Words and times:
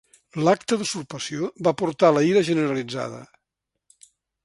L'acte 0.45 0.77
d'usurpació 0.79 1.51
va 1.69 1.75
portar 1.83 2.11
la 2.17 2.25
ira 2.31 2.45
generalitzada. 2.51 3.25